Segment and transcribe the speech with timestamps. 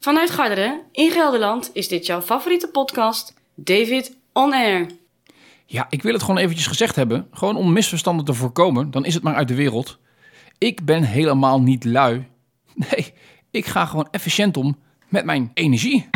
[0.00, 4.86] Vanuit Garderen in Gelderland is dit jouw favoriete podcast, David On Air.
[5.66, 7.28] Ja, ik wil het gewoon eventjes gezegd hebben.
[7.30, 8.90] Gewoon om misverstanden te voorkomen.
[8.90, 9.98] Dan is het maar uit de wereld.
[10.58, 12.26] Ik ben helemaal niet lui.
[12.90, 13.14] Nee,
[13.50, 16.08] ik ga gewoon efficiënt om met mijn energie.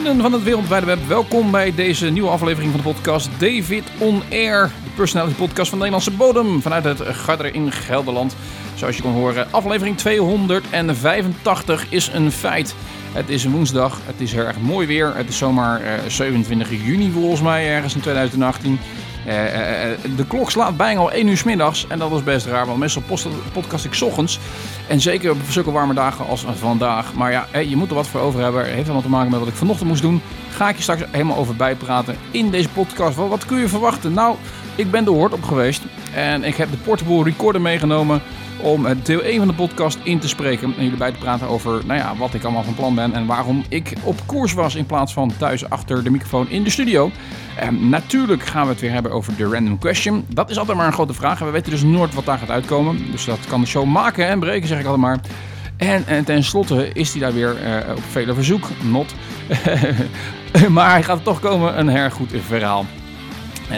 [0.00, 4.22] Vrienden van het wereldwijde web, welkom bij deze nieuwe aflevering van de podcast David On
[4.30, 4.70] Air.
[4.84, 8.36] De personality podcast van de Nederlandse bodem vanuit het Garderen in Gelderland.
[8.74, 12.74] Zoals je kon horen, aflevering 285 is een feit.
[13.12, 15.16] Het is een woensdag, het is heel erg mooi weer.
[15.16, 18.78] Het is zomaar eh, 27 juni volgens mij, ergens in 2018.
[19.26, 21.86] Eh, eh, eh, de klok slaat bijna al 1 uur s middags.
[21.86, 23.02] En dat is best raar, want meestal
[23.52, 24.38] podcast ik ochtends.
[24.88, 27.14] En zeker op zulke warme dagen als vandaag.
[27.14, 28.64] Maar ja, eh, je moet er wat voor over hebben.
[28.64, 30.22] Heeft allemaal te maken met wat ik vanochtend moest doen.
[30.50, 33.16] Ga ik je straks helemaal over bijpraten in deze podcast.
[33.16, 34.12] Wat kun je verwachten?
[34.12, 34.36] Nou,
[34.74, 35.82] ik ben de hoort op geweest.
[36.14, 38.22] En ik heb de portable recorder meegenomen
[38.62, 40.74] om het deel 1 van de podcast in te spreken.
[40.76, 43.12] En jullie bij te praten over nou ja, wat ik allemaal van plan ben.
[43.12, 46.70] En waarom ik op koers was in plaats van thuis achter de microfoon in de
[46.70, 47.10] studio.
[47.56, 50.24] En natuurlijk gaan we het weer hebben over de random question.
[50.28, 51.40] Dat is altijd maar een grote vraag.
[51.40, 53.10] En we weten dus nooit wat daar gaat uitkomen.
[53.10, 55.20] Dus dat kan de show maken en breken, zeg ik altijd maar.
[55.76, 58.68] En, en tenslotte is hij daar weer eh, op vele verzoek.
[58.82, 59.14] Not.
[60.68, 61.78] maar hij gaat toch komen.
[61.78, 62.86] Een erg goed verhaal.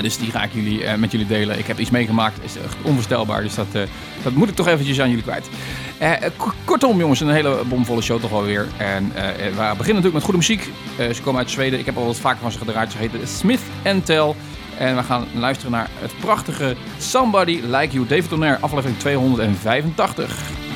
[0.01, 1.59] Dus die ga ik jullie, eh, met jullie delen.
[1.59, 2.45] Ik heb iets meegemaakt.
[2.45, 3.43] Is echt onvoorstelbaar.
[3.43, 3.83] Dus dat, eh,
[4.23, 5.49] dat moet ik toch eventjes aan jullie kwijt.
[5.99, 6.13] Eh,
[6.65, 8.67] kortom jongens, een hele bomvolle show toch wel weer.
[8.77, 10.71] En we beginnen natuurlijk met goede muziek.
[10.97, 11.79] Ze komen uit Zweden.
[11.79, 12.93] Ik heb al wat vaker van ze gedraaid.
[12.93, 13.61] Ze heten Smith
[14.05, 14.37] Tel.
[14.79, 18.07] En we gaan luisteren naar het prachtige Somebody Like You.
[18.07, 20.72] David Onair, aflevering 285.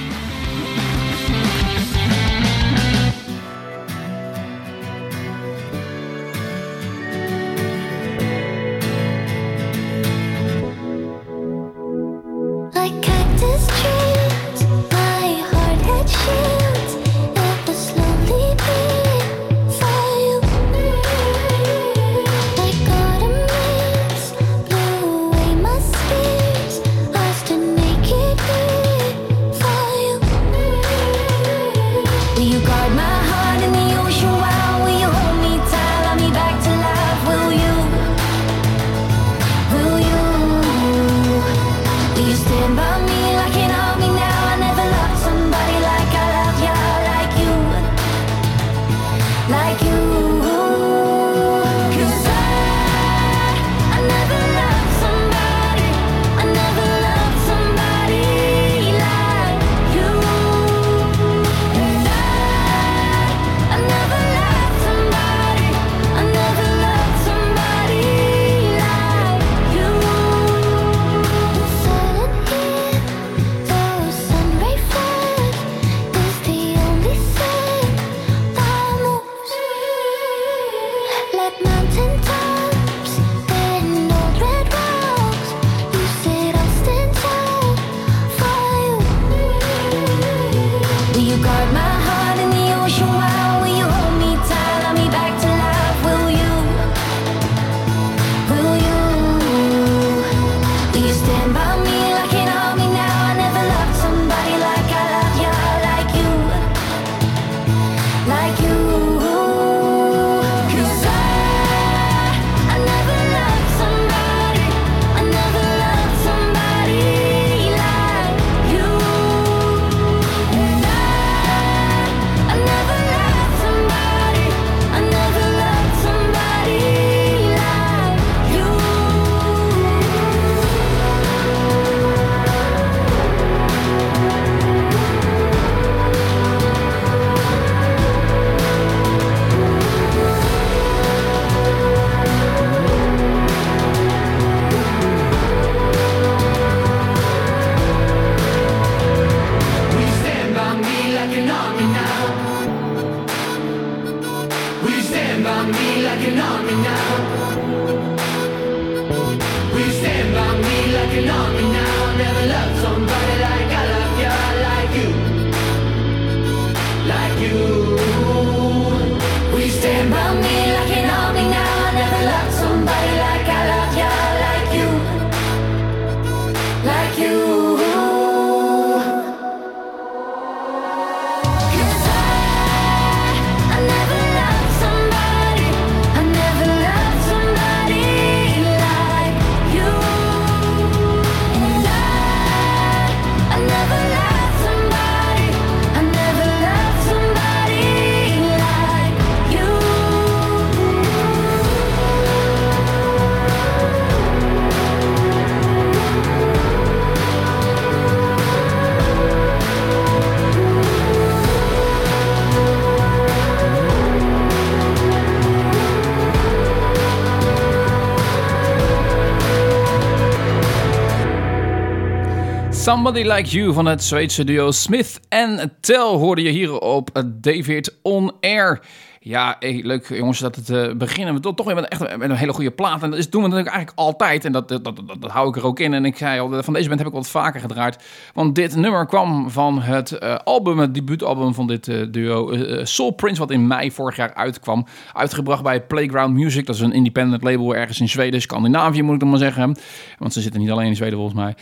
[222.87, 227.99] Somebody Like You van het Zweedse duo Smith en Tell hoorde je hier op David
[228.03, 228.81] On Air.
[229.29, 232.53] Ja, leuk jongens dat het uh, beginnen we toch, weer met, echt, met een hele
[232.53, 233.03] goede plaat.
[233.03, 234.45] En dat is, doen we natuurlijk eigenlijk altijd.
[234.45, 235.95] En dat, dat, dat, hou ik er ook in.
[235.95, 238.05] En ik zei al, van deze band heb ik wat vaker gedraaid.
[238.35, 242.51] Want dit nummer kwam van het uh, album, het debuutalbum van dit uh, duo.
[242.85, 244.87] Soul Prince, wat in mei vorig jaar uitkwam.
[245.13, 246.67] Uitgebracht bij Playground Music.
[246.67, 249.77] Dat is een independent label ergens in Zweden, Scandinavië moet ik dan maar zeggen.
[250.19, 251.55] Want ze zitten niet alleen in Zweden volgens mij.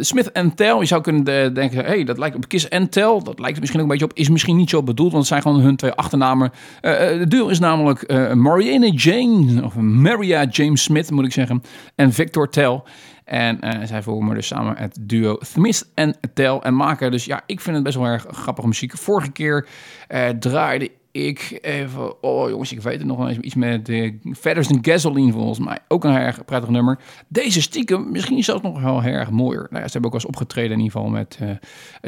[0.00, 3.20] Smith Tell, je zou kunnen denken, hey, dat lijkt op Kiss Tell.
[3.22, 4.18] Dat lijkt misschien ook een beetje op.
[4.18, 6.52] Is misschien niet zo bedoeld, want het zijn gewoon hun twee achternamen.
[6.82, 11.62] Uh, de duo is namelijk uh, Marianne Jane, of Maria James Smith moet ik zeggen,
[11.94, 12.82] en Victor Tell.
[13.24, 17.42] En uh, zij vormen dus samen het duo Smith en Tell en maken dus, ja,
[17.46, 18.96] ik vind het best wel erg grappige muziek.
[18.96, 19.66] Vorige keer
[20.38, 24.70] draaide ik even, oh jongens, ik weet het nog wel eens, iets met uh, Feathers
[24.70, 25.78] and Gasoline volgens mij.
[25.88, 26.98] Ook een erg prettig nummer.
[27.28, 29.66] Deze stiekem misschien zelfs nog wel heel erg mooier.
[29.70, 31.50] Nou ja, ze hebben ook wel eens opgetreden in ieder geval met uh,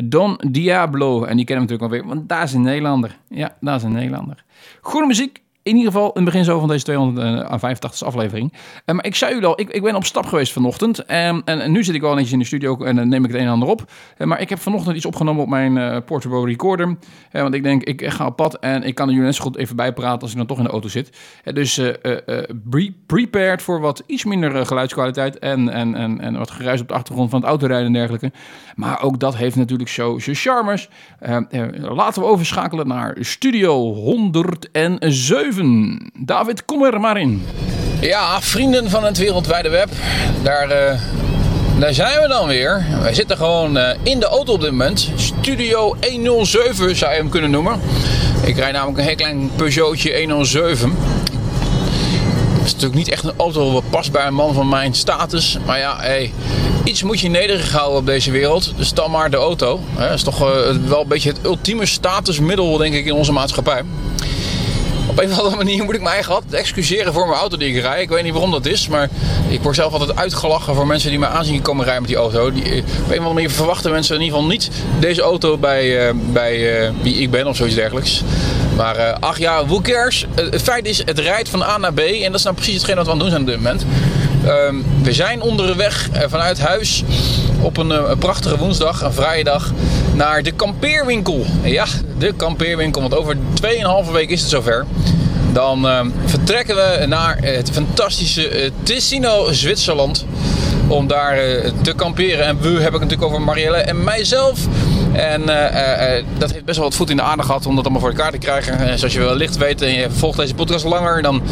[0.05, 1.25] Don Diablo.
[1.25, 3.19] En die kennen we natuurlijk wel weer, want daar is een Nederlander.
[3.29, 4.45] Ja, daar is een Nederlander.
[4.81, 8.53] Goede muziek, in ieder geval het begin zo van deze 285 aflevering.
[8.53, 10.99] Uh, maar ik zei u al, ik, ik ben op stap geweest vanochtend.
[10.99, 13.41] Um, en, nu zit ik wel netjes in de studio en dan neem ik het
[13.41, 13.91] een en ander op.
[14.19, 16.97] Uh, maar ik heb vanochtend iets opgenomen op mijn uh, portable recorder.
[17.33, 19.77] want ik denk, ik ga op pad en ik kan er jullie net goed even
[19.77, 21.19] bijpraten als ik dan toch in de auto zit.
[21.45, 21.81] dus
[22.53, 26.95] be prepared voor wat iets minder geluidskwaliteit en, en, en, en wat geruis op de
[26.95, 28.33] achtergrond van het autorijden en dergelijke.
[28.75, 30.89] Maar ook dat heeft natuurlijk zo zijn charmes.
[31.81, 35.52] laten we overschakelen naar studio 107.
[36.19, 37.47] David, kom er maar in.
[38.01, 39.89] Ja, vrienden van het wereldwijde web.
[40.43, 41.01] Daar, uh,
[41.79, 42.87] daar zijn we dan weer.
[43.03, 45.11] Wij zitten gewoon uh, in de auto op dit moment.
[45.17, 47.81] Studio 107 zou je hem kunnen noemen.
[48.45, 50.97] Ik rijd namelijk een heel klein Peugeotje 107.
[52.63, 55.59] Het is natuurlijk niet echt een auto wat past bij een man van mijn status.
[55.67, 56.33] Maar ja, hey,
[56.85, 58.73] iets moet je nederig houden op deze wereld.
[58.77, 59.81] Dus dan maar de auto.
[59.97, 63.83] Dat is toch uh, wel een beetje het ultieme statusmiddel, denk ik, in onze maatschappij.
[65.07, 67.75] Op een of andere manier moet ik mij eigen altijd excuseren voor mijn auto die
[67.75, 68.01] ik rijd.
[68.01, 69.09] Ik weet niet waarom dat is, maar
[69.49, 72.53] ik word zelf altijd uitgelachen voor mensen die mij aanzien komen rijden met die auto.
[72.53, 74.71] Die, op een of andere manier verwachten mensen in ieder geval niet
[75.01, 78.23] deze auto bij, uh, bij uh, wie ik ben of zoiets dergelijks.
[78.77, 80.27] Maar uh, ach ja, who cares?
[80.35, 82.97] het feit is, het rijdt van A naar B en dat is nou precies hetgeen
[82.97, 83.85] wat we aan het doen zijn op dit moment.
[84.47, 87.05] Um, we zijn onderweg vanuit huis
[87.61, 89.73] op een, een, prachtige woensdag, een vrije dag,
[90.23, 91.47] naar de kampeerwinkel.
[91.63, 91.87] Ja,
[92.19, 93.37] de kampeerwinkel, want over
[94.07, 94.87] 2,5 week is het zover.
[95.53, 100.27] Dan uh, vertrekken we naar het fantastische uh, Ticino, Zwitserland.
[100.89, 102.45] Om daar uh, te kamperen.
[102.47, 104.59] En we heb ik natuurlijk over Marielle en mijzelf.
[105.13, 108.01] En uh, dat heeft best wel wat voet in de aarde gehad om dat allemaal
[108.03, 108.79] voor elkaar te krijgen.
[108.79, 111.43] En zoals je wellicht weet en je volgt deze podcast langer, dan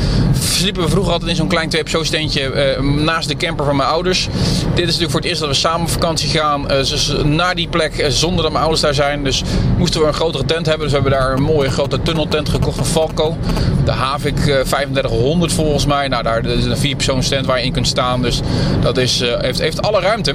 [0.41, 4.29] sliepen we vroeger altijd in zo'n klein twee steentje naast de camper van mijn ouders.
[4.75, 6.69] Dit is natuurlijk voor het eerst dat we samen op vakantie gaan.
[6.69, 9.25] dus naar die plek zonder dat mijn ouders daar zijn.
[9.25, 9.43] Dus
[9.79, 10.89] moesten we een grotere tent hebben.
[10.89, 13.37] Dus we hebben daar een mooie grote tunneltent gekocht van Falco.
[13.85, 16.09] De Havik 3500 volgens mij.
[16.09, 18.23] Nou, daar is een vierpersoons tent waar je in kunt staan.
[18.23, 18.41] Dus
[18.81, 20.35] dat is, heeft, heeft alle ruimte.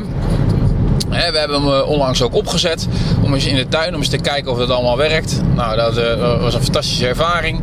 [1.16, 2.88] We hebben hem onlangs ook opgezet
[3.22, 5.42] om eens in de tuin om eens te kijken of het allemaal werkt.
[5.56, 7.62] Nou, dat uh, was een fantastische ervaring.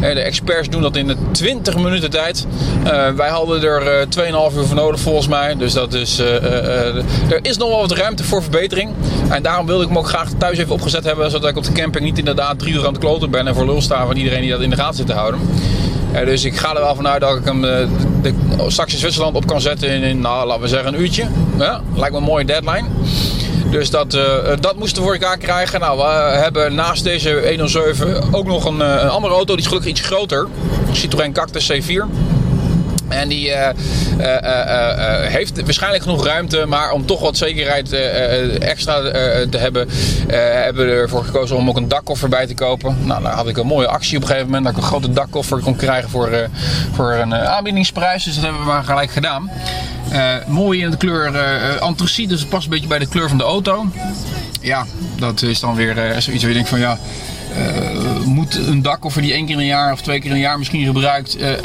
[0.00, 2.46] De experts doen dat in de 20 minuten tijd.
[2.84, 5.56] Uh, wij hadden er uh, 2,5 uur voor nodig volgens mij.
[5.56, 8.90] Dus dat is, er is nog wel wat ruimte voor verbetering.
[9.28, 11.30] En daarom wilde ik hem ook graag thuis even opgezet hebben.
[11.30, 13.46] Zodat ik op de camping niet inderdaad drie uur aan het kloten ben.
[13.46, 15.40] En voor lul sta van iedereen die dat in de gaten zit te houden.
[16.22, 17.88] Dus ik ga er wel vanuit dat ik hem de,
[18.66, 21.26] straks in Zwitserland op kan zetten in, nou, we zeggen, een uurtje.
[21.58, 22.88] Ja, lijkt me een mooie deadline.
[23.70, 24.22] Dus dat, uh,
[24.60, 25.80] dat moesten we voor elkaar krijgen.
[25.80, 29.54] Nou, we hebben naast deze 107 ook nog een, een andere auto.
[29.54, 30.48] Die is gelukkig iets groter.
[30.92, 32.04] Citroën Cactus C4.
[33.08, 33.68] En die uh,
[34.18, 37.92] uh, uh, heeft waarschijnlijk genoeg ruimte, maar om toch wat zekerheid
[38.58, 39.00] extra
[39.50, 39.88] te hebben,
[40.28, 42.96] hebben we ervoor gekozen om ook een dakkoffer bij te kopen.
[43.02, 45.12] Nou, daar had ik een mooie actie op een gegeven moment dat ik een grote
[45.12, 46.48] dakkoffer kon krijgen voor,
[46.92, 48.24] voor een aanbiedingsprijs.
[48.24, 49.50] Dus dat hebben we maar gelijk gedaan.
[50.46, 51.38] mooi in de kleur
[51.78, 53.86] antraciet, dus het past een beetje bij de kleur van de auto.
[54.60, 54.86] Ja,
[55.18, 56.98] dat is dan weer zoiets waar je denkt van ja.
[57.58, 60.84] Uh, moet een dakkoffer die één keer een jaar of twee keer een jaar misschien
[60.84, 61.56] gebruikt uh, uh,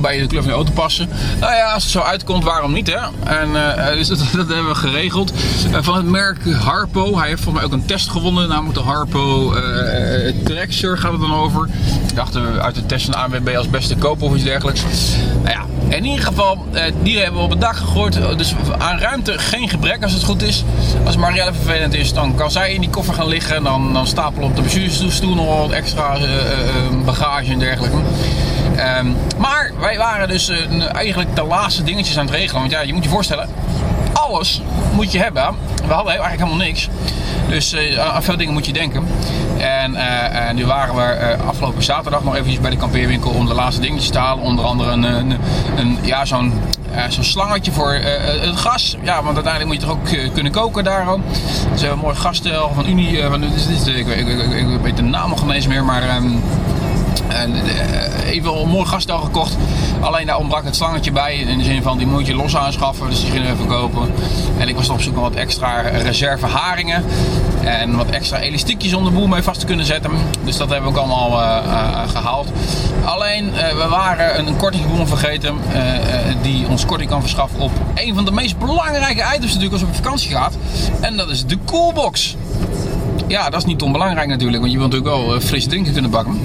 [0.00, 1.08] bij de kleur van je auto passen?
[1.40, 2.98] Nou ja, als het zo uitkomt, waarom niet hè?
[3.24, 3.52] En,
[3.96, 5.32] dus dat, dat, hebben we geregeld.
[5.80, 7.18] van het merk Harpo.
[7.18, 9.54] Hij heeft volgens mij ook een test gewonnen, namelijk de Harpo
[10.44, 11.68] Traxxure gaat het dan over.
[12.08, 14.82] Ik dacht uit de test van de als beste kopen of iets dergelijks.
[15.42, 16.64] Nou ja, in ieder geval,
[17.02, 18.18] die hebben we op het dak gegooid.
[18.38, 20.64] Dus aan ruimte geen gebrek als het goed is.
[21.04, 23.62] Als Marielle vervelend is, dan kan zij in die koffer gaan liggen.
[23.62, 27.96] Dan, dan stapelen op de bestuurstoel nog wat extra uh, uh, bagage en dergelijke.
[27.96, 30.48] Um, maar wij waren dus
[30.92, 32.60] eigenlijk de laatste dingetjes aan het regelen.
[32.60, 33.48] Want ja, je moet je voorstellen,
[34.12, 34.62] alles
[34.92, 35.54] moet je hebben.
[35.86, 36.88] We hadden eigenlijk helemaal niks.
[37.48, 39.06] Dus eh, aan veel dingen moet je denken.
[39.66, 43.46] En, eh, en nu waren we eh, afgelopen zaterdag nog eventjes bij de kampeerwinkel om
[43.46, 44.44] de laatste dingetjes te halen.
[44.44, 45.02] Onder andere een,
[45.76, 46.52] een, ja, zo'n
[46.94, 48.96] eh, zo'n slangetje voor het gas.
[49.02, 49.96] Ja, want uiteindelijk moet je toch
[50.26, 51.22] ook kunnen koken daarom.
[51.72, 53.20] Dus een mooi gasstel van Unie.
[53.22, 56.02] eh, van, is- ik, ik, ik, ik weet de naam nog ineens meer, maar...
[56.02, 56.30] ehm,
[57.28, 59.56] en, eh, even een mooi gastel gekocht.
[60.00, 61.36] Alleen daar ontbrak het slangetje bij.
[61.36, 63.10] In de zin van die moet je los aanschaffen.
[63.10, 64.12] Dus die gingen we even kopen.
[64.58, 67.04] En ik was op zoek naar wat extra reserve haringen.
[67.64, 70.10] En wat extra elastiekjes om de boel mee vast te kunnen zetten.
[70.44, 72.48] Dus dat hebben we ook allemaal eh, eh, gehaald.
[73.04, 75.54] Alleen we waren een, een kortingbon vergeten.
[76.42, 79.86] die ons korting kan verschaffen op een van de meest belangrijke items natuurlijk als je
[79.86, 80.54] op vakantie gaat.
[81.00, 82.36] En dat is de coolbox.
[83.28, 86.40] Ja, dat is niet onbelangrijk natuurlijk, want je wilt natuurlijk wel frisse drinken kunnen bakken.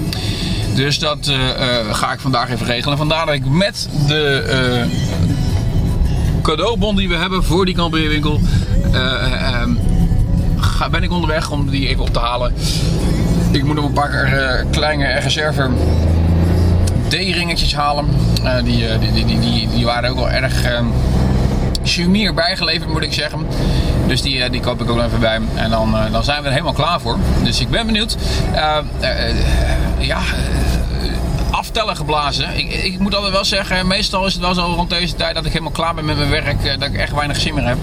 [0.74, 2.98] Dus dat eh, eh, ga ik vandaag even regelen.
[2.98, 4.84] Vandaar dat ik met de eh,
[6.42, 8.40] cadeaubon die we hebben voor die kampeerwinkel,
[8.92, 9.70] eh, eh, ehm,
[10.90, 12.54] ben ik onderweg om die even op te halen.
[13.50, 15.68] Ik moet nog een paar kleine reserve
[17.08, 18.06] D-ringetjes halen.
[18.64, 20.86] Die, die, die, die waren ook wel erg ehm
[21.82, 23.46] sumier bijgeleverd, moet ik zeggen.
[24.12, 25.40] Dus die, eh, die koop ik ook even bij.
[25.54, 27.18] En dan, eh, dan zijn we er helemaal klaar voor.
[27.42, 28.16] Dus ik ben benieuwd.
[28.52, 28.78] Eh,
[29.98, 30.20] ja,
[31.50, 32.58] aftellen geblazen.
[32.58, 35.44] Ik, ik moet altijd wel zeggen, meestal is het wel zo rond deze tijd dat
[35.44, 36.78] ik helemaal klaar ben met mijn werk.
[36.78, 37.78] Dat ik echt weinig zin meer heb.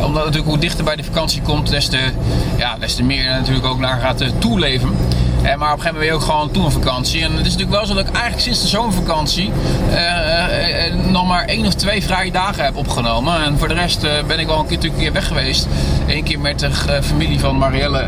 [0.00, 2.12] Omdat natuurlijk hoe dichter bij de vakantie komt, des te,
[2.56, 4.96] ja, des te meer er natuurlijk ook naar gaat toeleven.
[5.42, 7.22] Eh, maar op een gegeven moment ben je ook gewoon toe aan vakantie.
[7.22, 9.52] En het is natuurlijk wel zo dat ik eigenlijk sinds de zomervakantie
[9.90, 13.44] eh, eh, nog maar één of twee vrije dagen heb opgenomen.
[13.44, 15.66] En voor de rest ben ik wel een keer, een weg geweest.
[16.06, 18.04] Eén keer met de familie van Marielle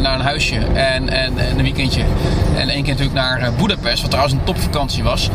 [0.00, 2.04] naar een huisje en, en, en een weekendje.
[2.56, 5.30] En één keer natuurlijk naar Budapest, wat trouwens een topvakantie was.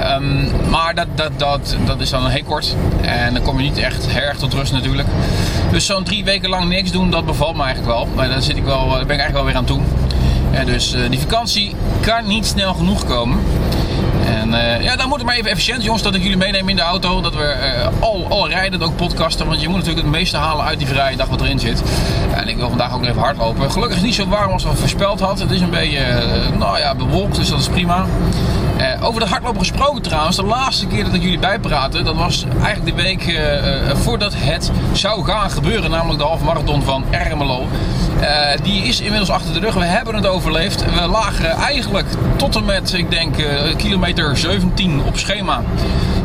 [0.00, 2.74] Ehm, maar dat, dat, dat, dat is dan heel kort.
[3.00, 5.08] En dan kom je niet echt erg tot rust natuurlijk.
[5.70, 8.08] Dus zo'n drie weken lang niks doen, dat bevalt me eigenlijk wel.
[8.14, 9.80] Maar daar, zit ik wel, daar ben ik eigenlijk wel weer aan toe.
[10.64, 13.38] Dus eh, die vakantie kan niet snel genoeg komen.
[14.26, 16.76] En eh, ja, dan moet het maar even efficiënt, jongens, dat ik jullie meeneem in
[16.76, 17.20] de auto.
[17.20, 19.46] Dat we eh, al, al rijden ook podcasten.
[19.46, 21.82] Want je moet natuurlijk het meeste halen uit die vrije dag wat erin zit.
[22.34, 23.70] En ik wil vandaag ook even hardlopen.
[23.70, 25.46] Gelukkig is het niet zo warm als we voorspeld hadden.
[25.46, 26.22] Het is een beetje,
[26.58, 28.06] nou ja, bewolkt, dus dat is prima.
[29.02, 32.96] Over de hardlopen gesproken trouwens, de laatste keer dat ik jullie bijpraatte, dat was eigenlijk
[32.96, 33.40] de week
[34.02, 37.66] voordat het zou gaan gebeuren, namelijk de halve marathon van Ermelo.
[38.20, 40.84] Eh, die is inmiddels achter de rug, we hebben het overleefd.
[40.84, 45.62] We lagen eigenlijk tot en met, ik denk, eh, kilometer 17 op schema.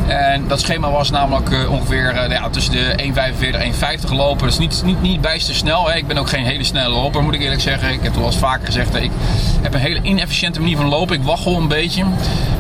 [0.07, 4.43] En dat schema was namelijk eh, ongeveer eh, ja, tussen de 1,45 en 1,50 gelopen.
[4.43, 5.89] Dat is niet, niet, niet bijster snel.
[5.89, 5.97] Hè.
[5.97, 7.87] Ik ben ook geen hele snelle loper, moet ik eerlijk zeggen.
[7.87, 8.93] Ik heb het wel eens vaker gezegd.
[8.93, 8.99] hè.
[8.99, 9.11] Ik
[9.61, 11.15] heb een hele inefficiënte manier van lopen.
[11.15, 12.03] Ik waggel een beetje.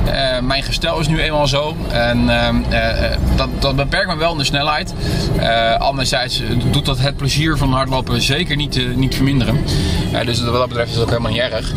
[0.05, 1.75] Eh, mijn gestel is nu eenmaal zo.
[1.89, 4.93] En ehm, eh, eh, dat, dat beperkt me wel in de snelheid.
[5.77, 9.65] Anderzijds doet dat het plezier van hardlopen zeker niet, niet verminderen.
[10.25, 11.73] Dus wat dat betreft is het ook helemaal niet erg.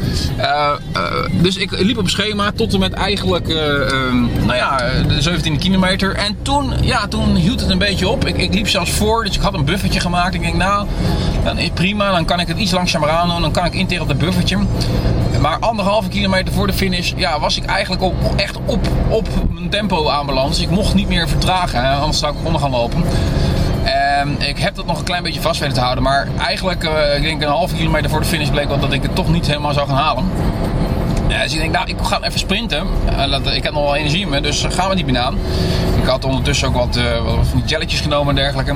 [1.33, 5.58] Dus ik liep op schema tot en met eigenlijk eh, ehm, nou ja, de 17
[5.59, 6.15] kilometer.
[6.15, 8.27] En toen, ja, toen hield het een beetje op.
[8.27, 10.35] Ik, ik liep zelfs voor, dus ik had een buffertje gemaakt.
[10.35, 10.87] Ik denk, nou,
[11.45, 12.11] dan is prima.
[12.11, 13.41] Dan kan ik het iets langzamer aandoen.
[13.41, 14.59] Dan kan ik interen op dat buffertje.
[15.41, 19.69] Maar anderhalve kilometer voor de finish ja, was ik eigenlijk op, echt op, op mijn
[19.69, 20.49] tempo aanbeland.
[20.49, 23.05] Dus ik mocht niet meer vertragen, anders zou ik onder gaan lopen.
[23.85, 26.05] En ik heb dat nog een klein beetje vast weten te houden.
[26.05, 29.03] Maar eigenlijk, eh, ik denk een halve kilometer voor de finish bleek wel dat ik
[29.03, 30.25] het toch niet helemaal zou gaan halen.
[31.29, 32.87] Ja, dus ik denk, nou, ik ga even sprinten.
[33.17, 35.39] Eh, ik heb nog wel energie in me, dus gaan we niet meer aan.
[36.03, 38.75] Ik had ondertussen ook wat, eh, wat van die jelletjes genomen en dergelijke.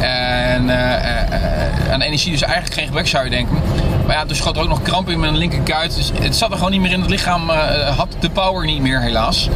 [0.00, 3.58] En eh, aan energie dus eigenlijk geen gebrek zou je denken.
[4.06, 5.94] Maar ja, dus schoot er ook nog kramp in mijn linkerkuit.
[5.94, 7.00] Dus het zat er gewoon niet meer in.
[7.00, 7.48] Het lichaam
[7.96, 9.48] had de power niet meer, helaas.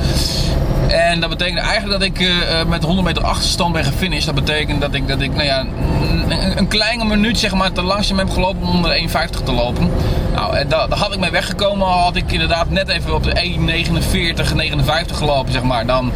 [0.91, 4.27] En dat betekende eigenlijk dat ik eh, met 100 meter achterstand ben gefinished.
[4.27, 7.83] Dat betekent dat ik, dat ik nou ja, een, een kleine minuut zeg maar, te
[7.83, 9.91] langzaam heb gelopen om onder de 1,50 te lopen.
[10.41, 11.87] Nou, en daar, had ik mee weggekomen.
[11.87, 15.87] Had ik inderdaad net even op de 1,49, 59 gelopen, zeg maar.
[15.87, 16.13] Dan,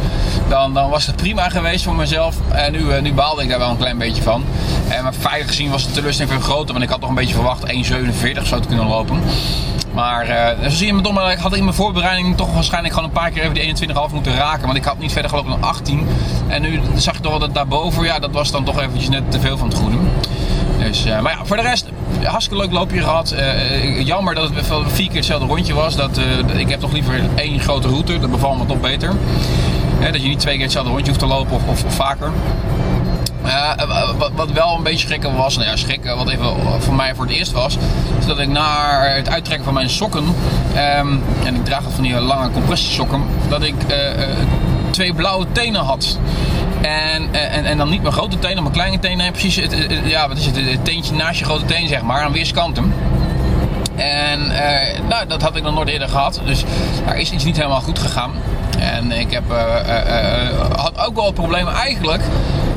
[0.49, 2.35] dan, dan was het prima geweest voor mezelf.
[2.51, 4.45] En nu, eh, nu baalde ik daar wel een klein beetje van.
[4.89, 6.73] En maar feitelijk gezien was de teleurstelling veel groter.
[6.73, 9.21] Want ik had toch een beetje verwacht 1,47 zou te kunnen lopen.
[9.93, 13.09] Maar eh, zo zie je me dom, ik had in mijn voorbereiding toch waarschijnlijk gewoon
[13.09, 14.65] een paar keer even die 21,5 moeten raken.
[14.65, 16.07] Want ik had niet verder gelopen dan 18.
[16.47, 19.31] En nu zag ik toch wel dat daarboven, ja, dat was dan toch eventjes net
[19.31, 19.97] te veel van het goede.
[20.85, 21.85] Dus, eh, maar ja, voor de rest,
[22.23, 23.31] hartstikke leuk loopje gehad.
[23.31, 25.95] Eh, eh, jammer dat het vier keer hetzelfde rondje was.
[25.95, 26.19] Dat,
[26.55, 29.13] ik heb toch liever één grote route, dat bevalt me toch beter.
[30.11, 32.31] Dat je niet twee keer hetzelfde rondje hoeft te lopen of, of, vaker.
[34.17, 36.45] Wat, wat wel een beetje schrikken was, nou ja, schrikken, wat even
[36.79, 37.77] voor mij voor het eerst was,
[38.19, 40.23] is dat ik na het uittrekken van mijn sokken,
[40.99, 43.75] um, en ik draag van die lange compressiesokken, dat ik
[44.89, 46.17] twee blauwe tenen had.
[46.85, 49.31] En, eh, en, en dan niet mijn grote teen, dan mijn kleine teen.
[49.31, 52.31] Precies, het, ja, wat is het, het teentje naast je grote teen, zeg maar, aan
[52.31, 52.93] weerskanten.
[53.95, 56.41] En eh, nou, dat had ik nog nooit eerder gehad.
[56.45, 56.63] Dus
[57.05, 58.31] daar is iets niet helemaal goed gegaan.
[58.79, 62.23] En ik heb, eh, had ook wel het probleem eigenlijk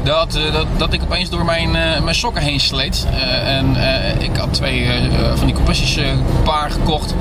[0.02, 1.70] dat, dat, dat ik opeens door mijn,
[2.04, 3.06] mijn sokken heen sleet.
[3.44, 3.76] En
[4.18, 4.90] ik had twee
[5.34, 5.98] van die compressies
[6.44, 7.14] paar gekocht.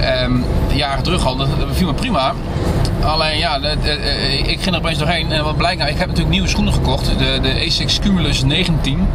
[0.00, 0.32] Ehm,
[0.72, 1.36] jaren terug al.
[1.36, 2.32] Dat viel me prima.
[3.04, 5.32] Alleen ja, eh, ik ging er opeens doorheen.
[5.32, 5.90] En wat blijkt nou?
[5.90, 7.18] Ik heb natuurlijk nieuwe schoenen gekocht.
[7.18, 9.08] De, de Asics Cumulus 19.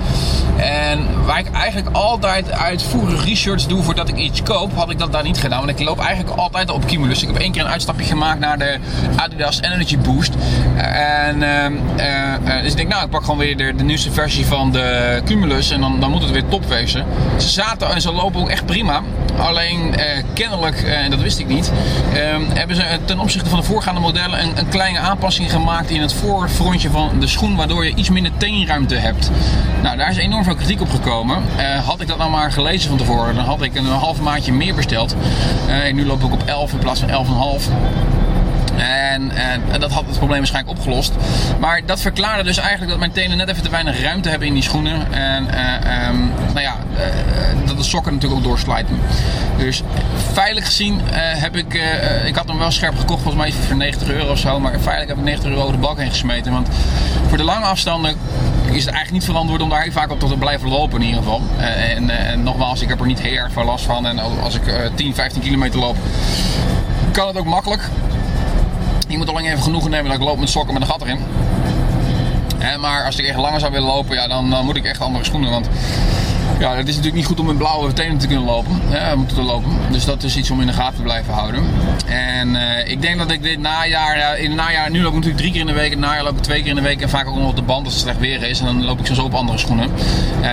[0.56, 5.12] En waar ik eigenlijk altijd uitvoerig research doe voordat ik iets koop, had ik dat
[5.12, 5.65] daar niet gedaan.
[5.65, 7.22] Want ik loop eigenlijk altijd op Cumulus.
[7.22, 8.77] Ik heb één keer een uitstapje gemaakt naar de
[9.15, 10.34] Adidas Energy Boost.
[10.75, 14.72] En eh, eh, dus ik denk, nou, ik pak gewoon weer de, nieuwste versie van
[14.72, 15.72] de Cumulus.
[15.72, 17.06] En dan, dan moet het weer top wezen.
[17.38, 19.01] Ze zaten en ze lopen ook echt prima.
[19.38, 19.96] Alleen
[20.34, 21.72] kennelijk, en dat wist ik niet,
[22.13, 26.01] ehm, hebben ze ten opzichte van de voorgaande modellen een, een kleine aanpassing gemaakt in
[26.01, 29.32] het voorfrontje van de schoen, waardoor je iets minder teenruimte hebt.
[29.82, 31.44] Nou, daar is enorm veel kritiek op gekomen.
[31.58, 34.53] Eh, had ik dat nou maar gelezen van tevoren, dan had ik een half maatje
[34.53, 35.15] meer besteld.
[35.67, 37.70] Eh, nu loop ik op 11 in plaats van 11,5.
[38.77, 41.13] En, en dat had het probleem waarschijnlijk opgelost.
[41.60, 44.53] Maar dat verklaarde dus eigenlijk dat mijn tenen net even te weinig ruimte hebben in
[44.53, 45.13] die schoenen.
[45.13, 46.17] En eh, ehm,
[46.53, 49.00] nou ja, eh, dat de sokken natuurlijk ook doorslijten.
[49.58, 49.82] Dus
[50.34, 51.74] veilig gezien eh, heb ik,
[52.25, 54.59] ik had hem wel scherp gekocht, volgens mij voor 90 euro of zo.
[54.59, 56.51] Maar veilig heb ik 90 euro de balk heen gesmeten.
[56.51, 56.68] Want
[57.27, 58.16] voor de lange afstanden
[58.75, 61.24] is het eigenlijk niet verantwoord om daar heel vaak op te blijven lopen in ieder
[61.24, 61.42] geval.
[61.57, 64.07] En, en nogmaals, ik heb er niet heel erg veel last van.
[64.07, 65.96] En als ik eh, 10, 15 kilometer loop,
[67.11, 67.90] kan het ook makkelijk.
[69.07, 71.20] Je moet alleen even genoegen nemen dat ik loop met sokken met een gat erin.
[72.79, 75.51] Maar als ik echt langer zou willen lopen, ja, dan, moet ik echt andere schoenen.
[75.51, 75.70] Want
[76.59, 78.81] ja, het is natuurlijk niet goed om met blauwe tenen te kunnen lopen.
[78.89, 79.72] Ja, moeten te lopen.
[79.91, 81.63] Dus dat is iets om in de gaten te blijven houden.
[82.05, 85.13] En eh, ik denk dat ik dit najaar, ja, in het najaar, nu loop ik
[85.13, 85.91] natuurlijk drie keer in de week.
[85.91, 87.55] In het najaar loop ik twee keer in de week en vaak ook nog op
[87.55, 88.59] de band als het slecht weer is.
[88.59, 89.89] En dan loop ik soms op andere schoenen.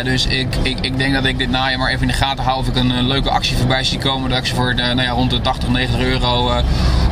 [0.04, 2.58] Dus ik, ik, ik denk dat ik dit najaar maar even in de gaten hou
[2.58, 4.30] of ik een, eh, leuke actie voorbij zie komen.
[4.30, 6.64] Dat ik ze voor de, nou ja, rond de 80, 90 euro eh,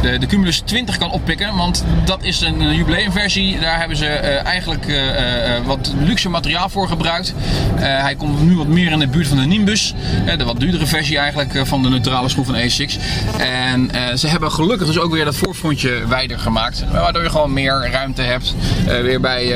[0.02, 1.56] de, de Cumulus 20 kan oppikken.
[1.56, 3.58] Want dat is een eh, jubileumversie.
[3.60, 7.34] Daar hebben ze eh, eigenlijk eh, wat luxe materiaal voor gebruikt.
[7.74, 9.94] Hij komt nu wat meer in de buurt van de Nimbus.
[10.38, 12.98] de wat duurdere versie eigenlijk van de neutrale schoen van Asics.
[13.38, 16.84] En ze hebben gelukkig dus ook weer dat voorfrontje wijder gemaakt.
[16.92, 19.46] Waardoor je gewoon meer ruimte hebt weer bij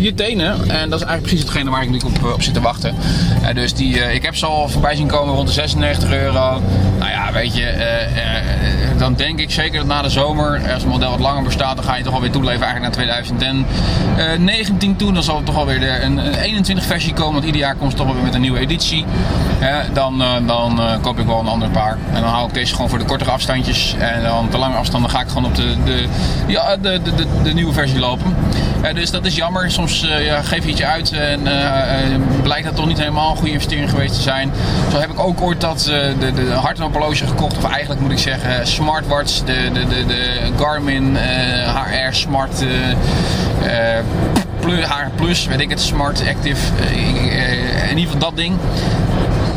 [0.00, 0.70] je tenen.
[0.70, 2.94] En dat is eigenlijk precies hetgene waar ik nu op, op zit te wachten.
[3.54, 6.62] Dus die, ik heb ze al voorbij zien komen rond de 96 euro.
[6.98, 7.74] Nou ja, weet je,
[8.98, 11.96] dan denk ik zeker na de zomer, als het model wat langer bestaat, dan ga
[11.96, 13.24] je toch alweer toeleven eigenlijk naar
[14.16, 15.12] 2019 toe.
[15.12, 18.00] Dan zal er toch alweer een, een 21 versie komen, want ieder jaar komt het
[18.00, 19.04] toch weer met een nieuwe editie.
[19.60, 21.98] Eh, dan eh, dan eh, koop ik wel een ander paar.
[22.12, 23.94] En dan hou ik deze gewoon voor de kortere afstandjes.
[23.98, 26.06] En dan de lange afstanden ga ik gewoon op de, de,
[26.46, 28.36] ja, de, de, de nieuwe versie lopen.
[28.82, 29.70] Eh, dus dat is jammer.
[29.70, 33.36] Soms eh, ja, geef je iets uit en eh, blijkt dat toch niet helemaal een
[33.36, 34.50] goede investering geweest te zijn.
[34.90, 35.82] Zo heb ik ook ooit dat,
[36.18, 37.56] de, de harthorloge gekocht.
[37.56, 39.38] Of eigenlijk moet ik zeggen smartwatch.
[39.38, 41.16] De, de, de, de Garmin
[41.74, 42.64] HR Smart
[44.60, 46.60] Plus, HR Plus, weet ik het, Smart Active.
[47.90, 48.56] in ieder geval dat ding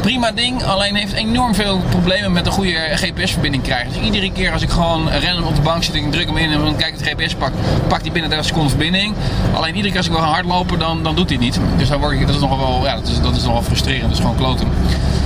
[0.01, 3.93] prima ding, alleen heeft enorm veel problemen met een goede GPS-verbinding krijgen.
[3.93, 6.37] Dus iedere keer als ik gewoon random op de bank zit en ik druk hem
[6.37, 7.51] in en dan kijk ik het GPS pak,
[7.87, 9.13] pakt hij binnen 30 seconden verbinding.
[9.53, 11.59] Alleen iedere keer als ik wil gaan hardlopen, dan, dan doet hij niet.
[11.77, 14.01] Dus dan word ik, dat is nogal wel, ja, dat is, dat is nogal frustrerend.
[14.01, 14.67] Dat is gewoon kloten.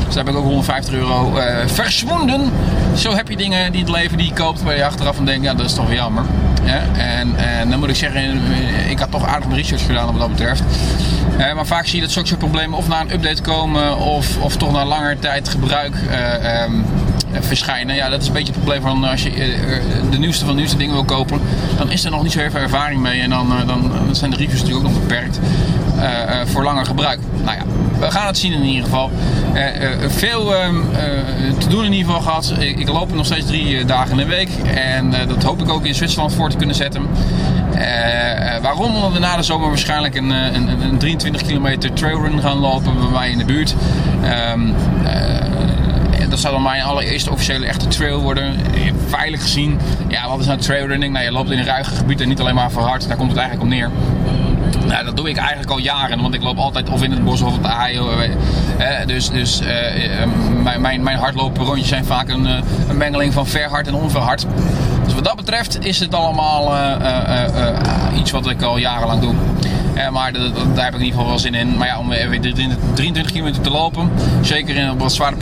[0.05, 2.51] Dus daar heb ik ook 150 euro eh verswonden.
[2.95, 5.43] Zo heb je dingen die het leven die je koopt, waar je achteraf van denkt,
[5.43, 6.23] ja, dat is toch wel jammer.
[6.63, 10.05] Ja, en, en dan moet ik zeggen, eh, ik had toch aardig mijn research gedaan
[10.05, 10.63] wat dat betreft.
[11.37, 14.37] Eh, maar vaak zie je dat zulke soort problemen of na een update komen of,
[14.37, 16.73] of toch na langer tijd gebruik eh, ehm,
[17.31, 17.95] eh, verschijnen.
[17.95, 20.53] Ja, dat is een beetje het probleem van als je eh, eh, de nieuwste van
[20.53, 21.41] de nieuwste dingen wil kopen,
[21.77, 24.15] dan is er nog niet zo heel veel ervaring mee en dan, eh, dan, dan
[24.15, 25.39] zijn de reviews natuurlijk ook nog beperkt
[25.99, 27.19] eh, eh, voor langer gebruik.
[27.43, 27.63] Nou ja,
[27.99, 29.11] we gaan het zien in ieder geval.
[29.53, 32.53] Eh, eh, veel ehm, eh, te doen in ieder geval gehad.
[32.59, 35.61] Ik, ik loop nog steeds drie eh, dagen in de week en eh, dat hoop
[35.61, 37.07] ik ook in Zwitserland voor te kunnen zetten.
[37.75, 38.95] Eh, eh, waarom?
[38.95, 42.93] Omdat we na de zomer waarschijnlijk een, eh, een, een 23 kilometer trailrun gaan lopen
[42.97, 43.75] bij mij in de buurt.
[44.23, 44.69] Ehm,
[45.05, 48.55] eh, dat zou dan mijn allereerste officiële echte trail worden.
[49.07, 49.79] Veilig gezien.
[50.07, 51.13] Ja, wat is nou trailrunning?
[51.13, 53.07] Nou, je loopt in een ruige gebied en niet alleen maar voor hard.
[53.07, 53.89] Daar komt het eigenlijk op neer.
[54.87, 57.41] Nou, dat doe ik eigenlijk al jaren, want ik loop altijd of in het bos
[57.41, 57.99] of op de hei.
[58.77, 59.67] Eh, dus dus eh,
[60.63, 62.45] mijn, mijn, mijn hardlooprondjes zijn vaak een,
[62.89, 64.45] een mengeling van verhard en onverhard.
[65.05, 69.21] Dus wat dat betreft is het allemaal eh, eh, eh, iets wat ik al jarenlang
[69.21, 69.33] doe.
[70.11, 71.77] Maar daar heb ik in ieder geval wel zin in.
[71.77, 75.35] Maar ja, om weer 23 23 kilometer te lopen, zeker in op wat zware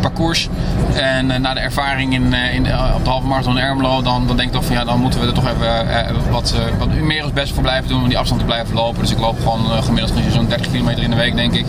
[0.00, 0.48] parcours-.
[0.94, 4.48] En na de ervaring in, in, op de halve marathon in Ermelo, dan, dan denk
[4.48, 7.52] ik toch van ja, dan moeten we er toch even wat, wat meer ons best
[7.52, 9.00] voor blijven doen om die afstand te blijven lopen.
[9.00, 11.66] Dus ik loop gewoon gemiddeld zo'n 30 kilometer in de week, denk ik.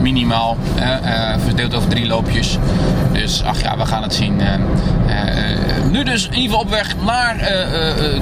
[0.00, 0.56] Minimaal.
[0.76, 2.58] eh, verdeeld over drie loopjes.
[3.12, 4.40] Dus ach ja, we gaan het zien.
[4.40, 7.36] Eh, eh, nu dus in ieder geval op weg naar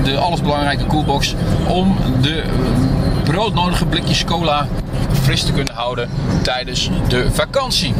[0.04, 1.34] de allesbelangrijke coolbox.
[1.68, 2.42] Om de
[3.24, 4.66] broodnodige blikjes cola
[5.22, 6.08] fris te kunnen houden
[6.42, 7.94] tijdens de vakantie.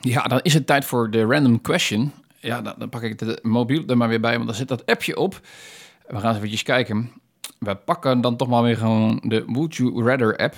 [0.00, 2.12] Ja, dan is het tijd voor de random question.
[2.44, 5.16] Ja, dan, pak ik de mobiel er maar weer bij, want dan zit dat appje
[5.16, 5.40] op.
[6.06, 7.10] We gaan eens eventjes kijken.
[7.58, 10.54] We pakken dan toch maar weer gewoon de Would You Rather app.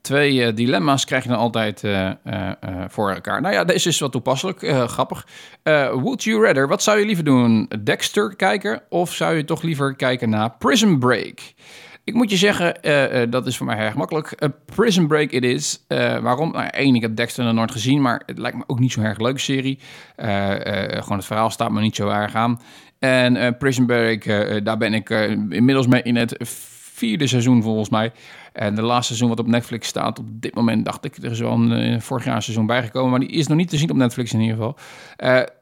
[0.00, 2.50] Twee eh, dilemma's krijg je dan altijd eh, eh,
[2.88, 3.40] voor elkaar.
[3.40, 5.26] Nou ja, deze is wel toepasselijk, grappig.
[5.92, 7.70] Would you rather, wat zou je liever doen?
[7.84, 11.40] Dexter kijken of zou je toch liever kijken naar Prison Break?
[12.06, 14.30] Ik moet je zeggen, eh, eh, dat is voor mij erg makkelijk.
[14.30, 15.84] Eh, Prison Break it is.
[16.22, 16.52] Waarom?
[16.52, 19.04] Nou, één, ik heb Dexter nog nooit gezien, maar het lijkt me ook niet zo'n
[19.04, 19.78] erg leuke serie.
[20.16, 22.60] Gewoon het verhaal staat me niet zo erg aan.
[22.98, 24.24] En Prison Break,
[24.64, 25.10] daar ben ik
[25.50, 28.12] inmiddels mee in het vierde seizoen volgens mij.
[28.52, 31.40] En de laatste seizoen wat op Netflix staat, op dit moment dacht ik, er is
[31.40, 34.32] wel een vorig jaar seizoen bijgekomen, maar die is nog niet te zien op Netflix
[34.32, 34.76] in ieder geval.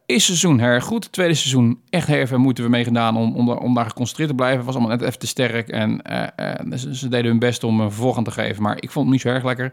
[0.07, 1.12] Is seizoen erg goed.
[1.12, 4.35] Tweede seizoen echt even moeite we mee gedaan om, om, daar- om daar geconcentreerd te
[4.37, 4.64] blijven.
[4.64, 7.81] Was allemaal net even te sterk en eh, eh, ze, ze deden hun best om
[7.81, 9.73] een vervolg te geven, maar ik vond het niet zo erg lekker.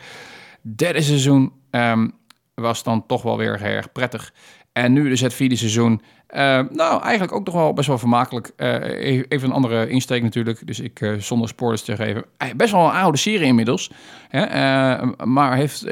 [0.61, 2.07] Derde seizoen ehm,
[2.53, 4.33] was dan toch wel weer erg prettig.
[4.71, 6.01] En nu dus het vierde seizoen.
[6.31, 8.51] Eh, nou, eigenlijk ook toch wel best wel vermakelijk.
[8.55, 8.73] Eh,
[9.15, 10.67] e- even een andere insteek natuurlijk.
[10.67, 12.25] Dus ik, eh, zonder spoilers te geven.
[12.55, 13.91] Best wel een oude serie inmiddels.
[14.29, 14.41] Hè?
[14.41, 15.85] eh, maar heeft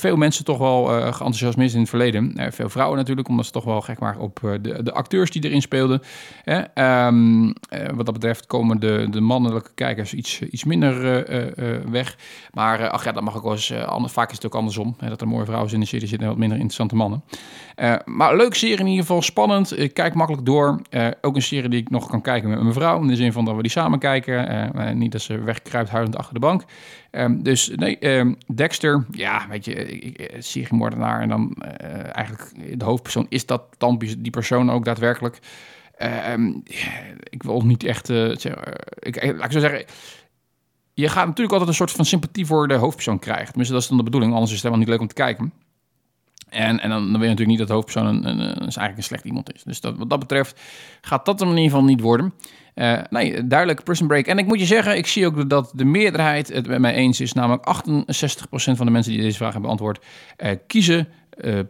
[0.00, 2.34] veel mensen toch wel eh geenthousiasmeerd in het verleden.
[2.52, 5.62] Veel vrouwen natuurlijk, omdat ze toch wel gek waren op de, de acteurs die erin
[5.62, 6.00] speelden.
[6.42, 6.60] Hè?
[6.74, 11.00] Ehm, eh, wat dat betreft komen de, de mannelijke kijkers iets, iets minder
[11.90, 12.16] weg.
[12.52, 13.70] Maar ach ja, dat mag ook wel eens.
[13.70, 14.94] eh, ander- vaak is het ook andersom.
[14.98, 17.22] Hè, dat er mooie vrouwen in de serie zitten en wat minder interessante mannen.
[18.04, 19.60] Maar leuk serie in ieder geval, spannend.
[19.70, 20.80] Ik kijk makkelijk door.
[20.90, 23.00] Eh, ook een serie die ik nog kan kijken met mijn vrouw.
[23.00, 24.48] In de zin van dat we die samen kijken.
[24.48, 26.64] Eh, eh, niet dat ze wegkruipt huilend achter de bank.
[27.10, 31.20] Ehm, dus nee, ehm, Dexter, ja, weet je, seriemoordenaar.
[31.20, 33.26] En dan eh, eigenlijk de hoofdpersoon.
[33.28, 35.38] Is dat dan die persoon ook daadwerkelijk?
[36.02, 36.52] Ehm,
[37.30, 38.52] ik wil niet echt eh, eh,
[38.98, 39.84] ik, eh, laat ik zo zeggen.
[40.94, 43.46] Je gaat natuurlijk altijd een soort van sympathie voor de hoofdpersoon krijgen.
[43.46, 44.32] Tenminste, dat is dan de bedoeling.
[44.32, 45.52] Anders is het helemaal niet leuk om te kijken.
[46.52, 49.02] En, en dan, dan wil je natuurlijk niet dat de hoofdpersoon een, een, eigenlijk een
[49.02, 49.62] slecht iemand is.
[49.62, 50.60] Dus dat, wat dat betreft
[51.00, 52.32] gaat dat hem in ieder geval niet worden.
[52.74, 54.26] Eh, nee, duidelijk Prison Break.
[54.26, 57.20] En ik moet je zeggen, ik zie ook dat de meerderheid het met mij eens
[57.20, 57.32] is.
[57.32, 57.72] Namelijk 68%
[58.50, 60.04] van de mensen die deze vraag hebben beantwoord...
[60.36, 61.60] eh, kiezen eh,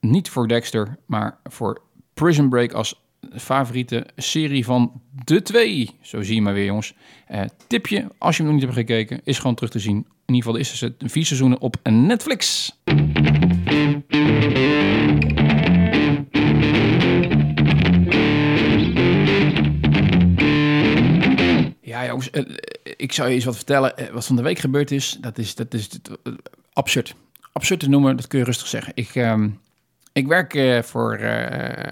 [0.00, 1.82] niet voor Dexter, maar voor
[2.14, 5.90] Prison Break als favoriete serie van de twee.
[6.00, 6.94] Zo zie je maar weer, jongens.
[7.66, 10.06] Tipje, als je hem nog niet hebt gekeken, is gewoon terug te zien.
[10.26, 12.72] In ieder geval is het vier seizoenen op Netflix.
[21.80, 22.42] Ja, jongens, eh,
[22.96, 23.96] ik zou je eens wat vertellen.
[23.96, 25.88] Eh, Wat van de week gebeurd is, dat is, dat is
[26.22, 26.32] eh,
[26.72, 27.14] absurd.
[27.52, 28.92] Absurd te noemen, dat kun je rustig zeggen.
[28.94, 29.48] Ik, ehm,
[30.12, 31.20] ik werk voor,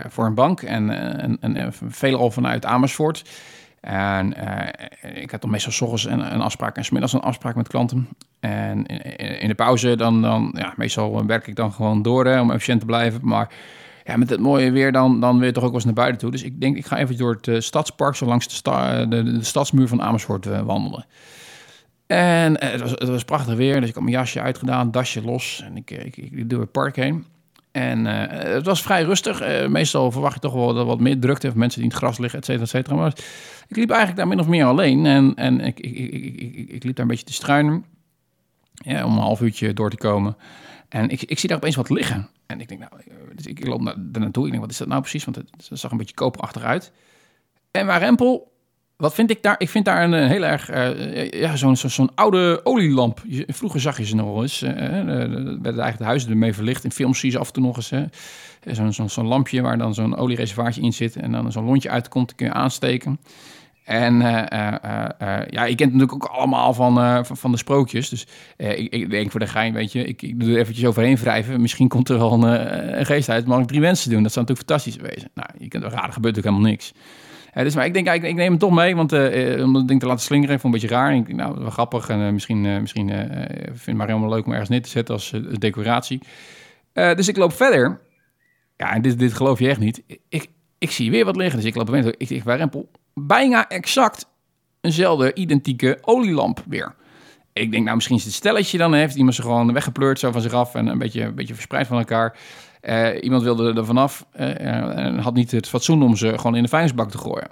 [0.08, 0.90] voor een bank en,
[1.20, 3.22] en, en, en veelal vanuit Amersfoort.
[3.82, 7.54] En eh, ik had dan meestal 's ochtends een, afspraak en 's middags een afspraak
[7.54, 8.08] met klanten.
[8.40, 8.86] En
[9.40, 12.80] in, de pauze dan, dan ja, meestal werk ik dan gewoon door hè, om efficiënt
[12.80, 13.20] te blijven.
[13.22, 13.54] Maar
[14.04, 16.20] ja, met het mooie weer dan, dan wil je toch ook wel eens naar buiten
[16.20, 16.30] toe.
[16.30, 19.88] Dus ik denk, ik ga even door het eh, stadspark, zo langs de, de, stadsmuur
[19.88, 21.06] van Amersfoort eh, wandelen.
[22.12, 25.22] En eh, het, was, het was prachtig weer, dus ik had mijn jasje uitgedaan, dasje
[25.22, 25.62] los.
[25.64, 27.24] En ik, eh, ik, ik, door het park heen.
[27.72, 29.40] En eh, het was vrij rustig.
[29.40, 32.04] Eh, meestal verwacht je toch wel dat wat meer drukte of mensen die in het
[32.04, 32.96] gras liggen, et cetera, et cetera.
[32.96, 33.14] Maar
[33.68, 35.06] ik liep eigenlijk daar min of meer alleen.
[35.06, 37.84] En, en ik, ik, ik, ik, liep daar een beetje te struinen.
[38.74, 40.36] Ja, om een half uurtje door te komen.
[40.88, 42.28] En ik, ik zie daar opeens wat liggen.
[42.46, 44.44] En ik denk, nou, eh, dus ik loop daar naartoe.
[44.44, 45.24] Ik denk, wat is dat nou precies?
[45.24, 46.92] Want het, het zag een beetje koperachtig uit.
[47.70, 48.51] En waar rempel,
[48.96, 49.54] wat vind ik daar?
[49.58, 53.22] Ik vind daar een, eh, heel erg, eh, ja, zo'n zo, zo'n oude olielamp.
[53.46, 54.62] Vroeger zag je ze nog eens.
[54.62, 56.84] er werden eigenlijk de huizen ermee verlicht.
[56.84, 57.92] In films zie je ze af en toe nog eens.
[58.92, 61.16] Zo'n zo'n lampje waar dan zo'n oliereservaatje in zit.
[61.16, 63.18] En dan zo'n lontje uitkomt, die kun je aansteken.
[63.84, 64.66] En eh,
[65.18, 68.08] eh, ja, je kent het natuurlijk ook allemaal van, van, de sprookjes.
[68.08, 68.26] Dus
[68.56, 71.60] ik, ik denk voor de gein, weet je, ik, ik doe er eventjes overheen wrijven.
[71.60, 73.46] Misschien komt er wel een, een geest uit.
[73.46, 74.22] Mag ik drie mensen doen?
[74.22, 75.30] Dat zou natuurlijk fantastisch wezen.
[75.34, 76.92] Nou, je kunt wel raar, er gebeurt ook helemaal niks.
[77.52, 79.72] Eh, dus maar ik denk, ik, ik neem hem toch mee, want eh, eh, om
[79.72, 81.14] dat ding te laten slingeren, vond ik een beetje raar.
[81.14, 82.08] Ik denk, nou, wel grappig.
[82.08, 83.08] En eh, misschien, misschien
[83.72, 86.20] vindt Mario wel leuk om ergens neer te zetten als decoratie.
[86.92, 88.00] Dus ik loop verder.
[88.76, 90.02] Ja, en dit, dit geloof je echt niet.
[90.28, 90.46] Ik,
[90.78, 91.56] ik zie weer wat liggen.
[91.56, 94.28] Dus ik loop op ik Rempel, bijna exact
[94.80, 96.94] eenzelfde identieke olielamp weer.
[97.52, 98.94] Ik denk, nou, misschien is het stelletje dan.
[98.94, 101.86] Heeft iemand ze gewoon weggepleurd zo van zich af en een beetje, een beetje verspreid
[101.86, 102.38] van elkaar.
[102.82, 106.62] Eh, iemand wilde er vanaf eh, en had niet het fatsoen om ze gewoon in
[106.62, 107.48] de vuilnisbak te gooien.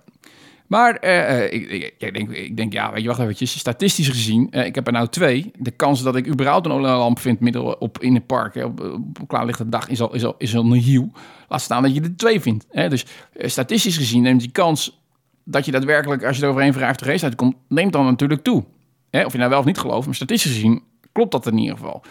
[0.70, 4.50] Maar eh, eh, ik, ik, denk, ik denk, ja, weet je, wacht even, statistisch gezien,
[4.50, 5.50] eh, ik heb er nou twee.
[5.58, 8.80] De kans dat ik überhaupt een olielamp vind midden op in het park, hè, op,
[8.80, 11.12] op een klaarlichte dag, is al, is al, is al nihil.
[11.48, 12.66] Laat staan dat je er twee vindt.
[12.70, 12.88] Hè.
[12.88, 15.00] Dus eh, statistisch gezien neemt die kans
[15.44, 18.64] dat je daadwerkelijk, als je er overheen voor de race uitkomt, neemt dan natuurlijk toe.
[19.10, 21.76] Hè, of je nou wel of niet gelooft, maar statistisch gezien klopt dat in ieder
[21.76, 22.02] geval.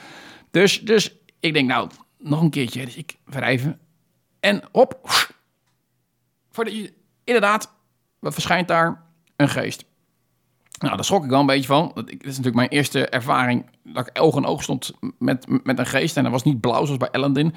[0.52, 2.86] Dus, dus ik denk, nou, nog een keertje.
[2.86, 3.80] Dus ik wrijven.
[4.40, 5.00] En hop.
[6.52, 7.74] Voordat je, inderdaad,
[8.20, 9.04] wat verschijnt daar?
[9.36, 9.86] Een geest.
[10.80, 11.92] Nou, daar schrok ik wel een beetje van.
[11.94, 15.86] Dat, is natuurlijk mijn eerste ervaring dat ik oog in oog stond met, met een
[15.86, 16.18] geest.
[16.18, 17.54] En dat was niet blauw zoals bij Ellendin.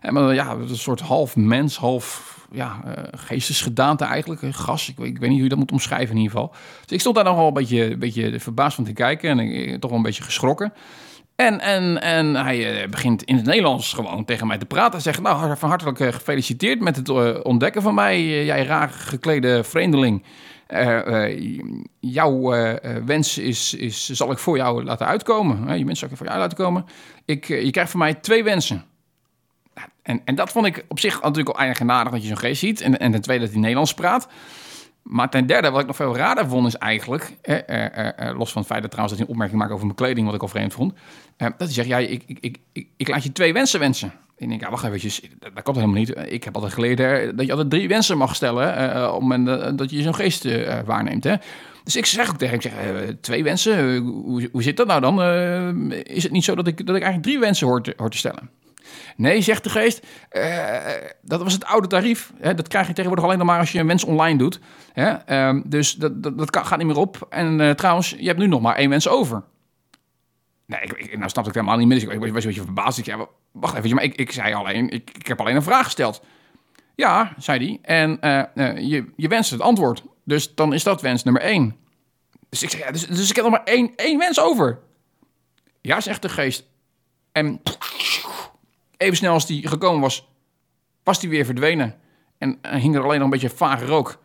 [0.00, 4.42] En maar ja, een soort half mens, half ja, uh, geestesgedaante eigenlijk.
[4.42, 6.54] Een gas, ik, ik, weet niet hoe je dat moet omschrijven in ieder geval.
[6.80, 9.30] Dus ik stond daar nog wel een beetje, een beetje verbaasd van te kijken.
[9.30, 10.72] En ik, toch wel een beetje geschrokken.
[11.36, 14.92] En, en, en hij uh, begint in het Nederlands gewoon tegen mij te praten.
[14.92, 18.44] Hij zegt, nou, van hartelijk uh, gefeliciteerd met het uh, ontdekken van mij.
[18.44, 20.24] jij raar geklede vreemdeling.
[22.00, 22.40] jouw
[23.04, 25.78] wens is, is, zal ik voor jou laten uitkomen.
[25.78, 26.84] je wens zal ik voor jou laten komen.
[27.24, 28.84] Ik, je krijgt van mij twee wensen.
[30.02, 32.80] En, en dat vond ik op zich natuurlijk al genadig dat je zo'n geest ziet.
[32.80, 34.28] En, en ten tweede dat hij Nederlands praat.
[35.04, 37.36] Maar ten derde, wat ik nog veel raarder vond, is eigenlijk...
[37.42, 39.84] Eh, eh, eh, los van het feit dat trouwens dat hij een opmerking maakt over
[39.84, 40.26] mijn kleding...
[40.26, 40.94] wat ik al vreemd vond.
[41.36, 44.08] dat hij zegt, ja, ik, ik, ik, ik, laat je twee wensen wensen.
[44.08, 46.14] En ik denk, ja, wacht even, dat, komt helemaal niet.
[46.26, 46.98] Ik heb altijd geleerd
[47.36, 48.68] dat je altijd drie wensen mag stellen...
[49.06, 50.48] op het moment dat je zo'n geest
[50.84, 51.34] waarneemt, hè.
[51.84, 55.00] Dus ik zeg ook tegen hem, ik zeg, twee wensen, hoe, hoe zit dat nou
[55.00, 55.92] dan?
[55.92, 58.50] is het niet zo dat ik, dat ik eigenlijk drie wensen hoor hoor te stellen?
[59.16, 60.76] Nee, zegt de geest, uh,
[61.22, 62.32] dat was het oude tarief.
[62.40, 62.54] Hè?
[62.54, 64.60] Dat krijg je tegenwoordig alleen nog maar als je een wens online doet.
[64.92, 65.14] Hè?
[65.52, 67.26] Uh, dus dat, dat, gaat niet meer op.
[67.30, 69.42] En uh, trouwens, je hebt nu nog maar één wens over.
[70.66, 71.98] Nee, ik, nou snap ik helemaal niet meer.
[72.00, 73.02] Dus ik was een beetje verbaasd.
[73.52, 76.22] Wacht even, maar ik, ik zei alleen, ik, ik heb alleen een vraag gesteld.
[76.94, 77.96] Ja, zei hij.
[77.96, 78.18] En
[78.54, 80.02] uh, je, je wenst het antwoord.
[80.24, 81.76] Dus dan is dat wens nummer één.
[82.48, 84.78] Dus ik zei, ja, dus, dus ik heb nog maar één, één wens over.
[85.80, 86.64] Ja, zegt de geest.
[87.32, 87.60] En
[89.04, 90.28] even snel als die gekomen was,
[91.02, 91.94] was die weer verdwenen.
[92.38, 94.22] En, en hing er alleen nog een beetje vage rook.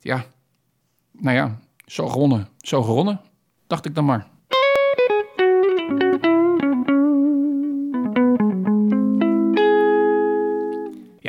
[0.00, 0.24] Ja,
[1.12, 3.20] nou ja, zo gewonnen, zo gewonnen,
[3.66, 4.26] dacht ik dan maar.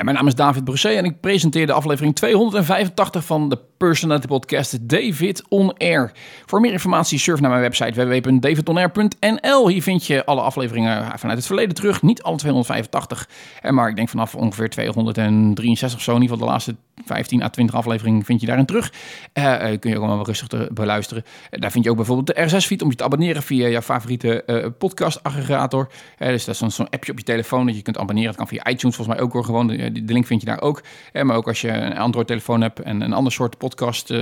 [0.08, 4.90] Mijn naam is David Brusset en ik presenteer de aflevering 285 van de Personality Podcast
[4.90, 6.12] David On Air.
[6.46, 9.68] Voor meer informatie surf naar mijn website www.davidonair.nl.
[9.68, 12.02] Hier vind je alle afleveringen vanuit het verleden terug.
[12.02, 13.30] Niet alle 285,
[13.70, 16.16] maar ik denk vanaf ongeveer 263 zo.
[16.16, 18.94] In ieder geval de laatste 15 à 20 afleveringen vind je daarin terug.
[19.34, 21.24] Uh, kun je ook allemaal rustig te beluisteren.
[21.26, 24.74] Uh, daar vind je ook bijvoorbeeld de RSS-feed om je te abonneren via je favoriete
[24.78, 25.92] podcast-aggregator.
[26.18, 28.28] dus dat is zo'n appje op je telefoon dat je kunt abonneren.
[28.28, 29.46] Dat kan via iTunes volgens mij ook.
[29.46, 30.84] Gewoon, de, link vind je daar ook.
[31.24, 34.14] maar ook als je een Android-telefoon hebt en een ander soort podcast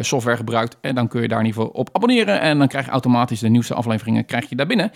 [0.00, 0.76] software gebruikt.
[0.80, 2.40] En dan kun je daar in ieder geval op abonneren.
[2.40, 4.90] En dan krijg je automatisch de nieuwste afleveringen krijg je daar binnen.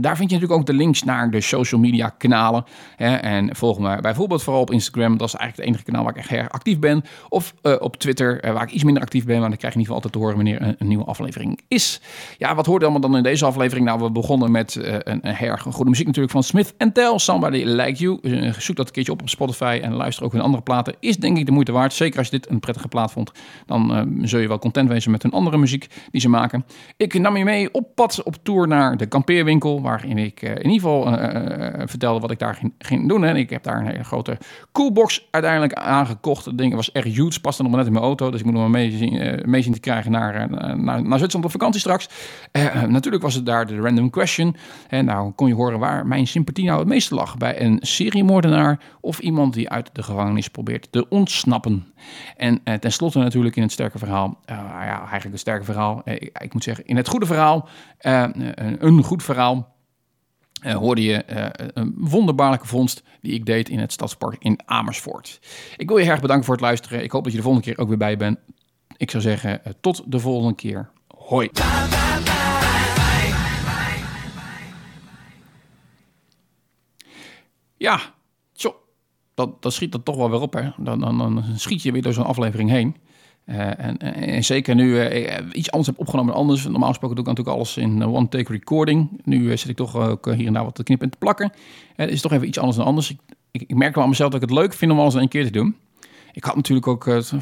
[0.00, 2.64] daar vind je natuurlijk ook de links naar de social media kanalen.
[2.96, 5.16] en volg me bijvoorbeeld vooral op Instagram.
[5.16, 7.04] Dat is eigenlijk het enige kanaal waar ik echt erg actief ben.
[7.28, 9.40] Of uh, op Twitter, uh, waar ik iets minder actief ben.
[9.40, 12.00] Maar dan krijg je in ieder geval altijd te horen wanneer een, nieuwe aflevering is.
[12.38, 13.86] Ja, wat hoorde allemaal dan in deze aflevering?
[13.86, 17.18] Nou, we begonnen met uh, een, een goede muziek natuurlijk van Smith Tell.
[17.18, 18.18] Somebody Like You.
[18.58, 20.94] zoek dat een keertje op op Spotify en luister ook hun andere platen.
[21.00, 21.92] Is denk ik de moeite waard.
[21.92, 23.32] Zeker als je dit een prettige plaat vond.
[23.66, 26.64] Dan zul je wel content wezen met hun andere muziek die ze maken.
[26.96, 29.82] Ik nam je mee op pad op tour naar de kampeerwinkel.
[29.82, 31.02] Waarin ik in ieder geval
[31.86, 33.24] vertelde wat ik daar ging, ging doen.
[33.24, 34.38] En ik heb daar een hele grote
[34.72, 36.44] coolbox uiteindelijk aangekocht.
[36.44, 37.40] Dat ding was echt huge.
[37.40, 38.30] Paste nog maar net in mijn auto.
[38.30, 41.02] Dus ik moet nog maar mee zien, uh, mee zien te krijgen naar, uh, naar,
[41.02, 42.08] naar Zwitserland op vakantie straks.
[42.52, 44.56] Uh, natuurlijk was het daar de random question.
[44.88, 47.36] En nou kon je horen waar mijn sympathie nou het meeste lag.
[47.36, 51.86] Bij een seriemoordenaar of iemand die uit de gevangenis probeert te ontsnappen.
[52.36, 54.38] En tenslotte natuurlijk in het sterke verhaal.
[54.46, 56.02] ja, eigenlijk een sterke verhaal.
[56.04, 57.68] Ik, ik, moet zeggen, in het goede verhaal.
[57.98, 59.72] een, een goed verhaal
[60.66, 65.40] uh, hoorde je uh, een wonderbaarlijke vondst die ik deed in het stadspark in Amersfoort.
[65.76, 67.02] Ik wil je erg bedanken voor het luisteren.
[67.02, 68.38] Ik hoop dat je de volgende keer ook weer bij bent.
[68.96, 70.90] Ik zou zeggen, uh, tot de volgende keer.
[71.16, 71.50] Hoi.
[77.76, 78.00] Ja,
[78.52, 78.76] zo.
[79.34, 80.70] Dat, dat schiet er toch wel weer op, hè.
[80.76, 82.96] Dan, dan, dan schiet je weer door zo'n aflevering heen.
[83.44, 86.64] Eh, en, en, en zeker nu eh, eh, iets anders heb opgenomen dan anders.
[86.64, 89.20] Normaal gesproken doe ik natuurlijk alles in eh, one-take recording.
[89.24, 91.18] Nu eh, zit ik toch ook eh, hier en daar wat te knippen en te
[91.18, 91.52] plakken.
[91.96, 93.10] Het is toch even iets anders dan anders.
[93.50, 95.28] Ik, ik, merk wel aan mezelf dat ik het leuk vind om alles in één
[95.28, 95.76] keer te doen.
[96.32, 97.32] Ik had natuurlijk ook eh, het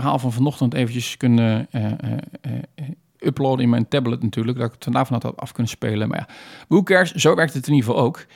[0.00, 1.92] verhaal van vanochtend eventjes kunnen eh, eh,
[2.40, 2.84] eh, eh,
[3.18, 4.58] uploaden in mijn tablet natuurlijk.
[4.58, 6.08] Dat ik het vanavond had af kunnen spelen.
[6.08, 6.34] Maar ja,
[6.68, 7.12] who cares?
[7.12, 8.26] Zo werkt het in ieder geval ook.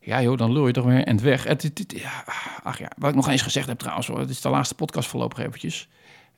[0.00, 1.44] Ja joh, dan lul je toch weer en weg.
[1.44, 2.24] Het, ja,
[2.62, 4.06] ach ja, wat ik nog eens gezegd heb trouwens.
[4.06, 5.88] Het is de laatste podcast voorlopig eventjes.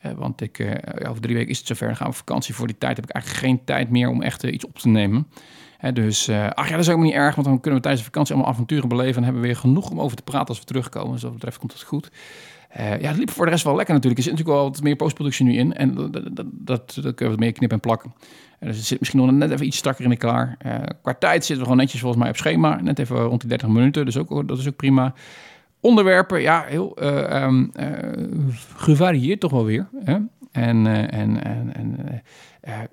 [0.00, 1.86] Eh, want ik, eh, over drie weken is het zover.
[1.86, 2.54] Dan gaan we op vakantie.
[2.54, 4.88] Voor die tijd heb ik eigenlijk geen tijd meer om echt eh, iets op te
[4.88, 5.26] nemen.
[5.92, 7.34] Dus, ach ja, dat is ook niet erg.
[7.34, 9.16] Want dan kunnen we tijdens de vakantie allemaal avonturen beleven.
[9.16, 11.12] En hebben we weer genoeg om over te praten als we terugkomen.
[11.12, 12.10] Dus dat betreft komt het goed.
[12.74, 14.20] Ja, het liep voor de rest wel lekker natuurlijk.
[14.20, 15.74] Er zit natuurlijk wel wat meer postproductie nu in.
[15.74, 18.14] En dat, dat, dat, kunnen we wat meer knippen en plakken.
[18.58, 20.56] En dus het zit misschien nog net even iets strakker in elkaar.
[20.58, 22.80] Eh qua tijd zitten we gewoon netjes volgens mij op schema.
[22.80, 24.04] Net even rond die 30 minuten.
[24.04, 25.14] Dus ook, dat is ook prima.
[25.80, 27.48] Onderwerpen, ja, heel eh,
[28.76, 29.88] gevarieerd toch wel weer.
[30.04, 30.18] Hè?
[30.52, 31.96] En, eh, en, en, en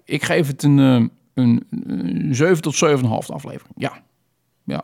[0.05, 3.73] ik geef het een, een, een 7 tot 7,5 aflevering.
[3.75, 3.91] Ja.
[4.63, 4.83] ja.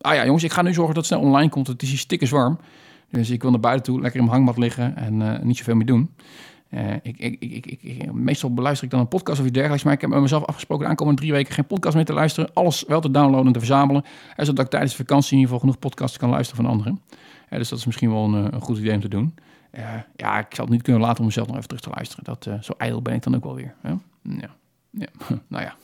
[0.00, 1.66] Ah ja, jongens, ik ga nu zorgen dat het snel online komt.
[1.66, 2.58] Het is hier stikkers warm.
[3.10, 5.74] Dus ik wil naar buiten toe, lekker in mijn hangmat liggen en eh, niet zoveel
[5.74, 6.14] meer doen.
[7.02, 10.10] Ik, ik, ik- meestal beluister ik dan een podcast of iets dergelijks, maar ik heb
[10.10, 12.50] met mezelf afgesproken de aankomende drie weken geen podcast meer te luisteren.
[12.54, 14.04] Alles wel te downloaden en te verzamelen.
[14.36, 17.00] En zodat ik tijdens de vakantie in ieder geval genoeg podcasts kan luisteren van anderen.
[17.58, 19.34] Dus dat is misschien wel een, eh, een goed idee om te doen.
[19.70, 19.84] Eh,
[20.16, 22.24] ja, ik zal het niet kunnen laten om mezelf nog even terug te luisteren.
[22.24, 23.74] Dat, eh, zo ijdel ben ik dan ook wel weer.
[23.80, 23.90] Hè?
[24.22, 24.50] Ja.
[24.90, 25.08] ja.
[25.48, 25.74] nou ja,